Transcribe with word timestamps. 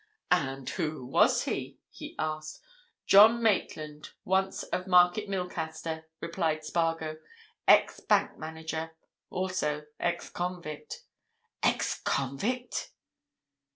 "And 0.31 0.67
who 0.67 1.05
was 1.05 1.43
he?" 1.43 1.77
he 1.91 2.15
asked. 2.17 2.59
"John 3.05 3.43
Maitland, 3.43 4.13
once 4.25 4.63
of 4.63 4.87
Market 4.87 5.29
Milcaster," 5.29 6.07
replied 6.19 6.65
Spargo. 6.65 7.17
"Ex 7.67 7.99
bank 7.99 8.35
manager. 8.35 8.95
Also 9.29 9.85
ex 9.99 10.27
convict." 10.31 11.03
"Ex 11.61 12.01
convict!" 12.03 12.91